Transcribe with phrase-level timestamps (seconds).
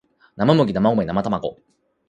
[0.35, 1.59] 生麦生米生たまご